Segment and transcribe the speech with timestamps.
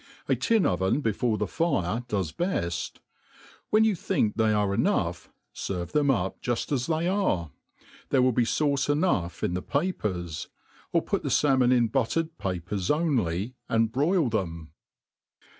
[0.27, 2.93] A tin oven before the 'fire d<?es beft.
[3.69, 7.51] When you think they are enough, ferve them up juft as they are.
[8.09, 10.47] There will be fauce enough in the papers;
[10.91, 14.71] or put the /alffion in buttered papers only, and broil them.